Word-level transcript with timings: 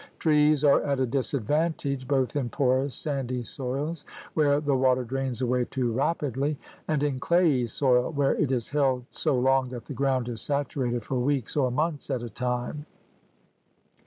Trees 0.17 0.63
are 0.63 0.81
at 0.81 0.99
a 0.99 1.05
disadvantage 1.05 2.07
both 2.07 2.35
in 2.35 2.49
porous, 2.49 2.95
sandy 2.95 3.43
soils, 3.43 4.03
where 4.33 4.59
the 4.59 4.75
water 4.75 5.03
drains 5.03 5.41
away 5.43 5.65
too 5.65 5.91
rapidly, 5.91 6.57
and 6.87 7.03
in 7.03 7.19
clayey 7.19 7.67
soil, 7.67 8.11
where 8.11 8.33
it 8.35 8.51
is 8.51 8.69
held 8.69 9.05
so 9.11 9.37
long 9.37 9.69
that 9.69 9.85
the 9.85 9.93
ground 9.93 10.27
is 10.27 10.41
saturated 10.41 11.03
for 11.03 11.19
weeks 11.19 11.55
or 11.55 11.69
months 11.69 12.09
at 12.09 12.23
a 12.23 12.29
time. 12.29 12.87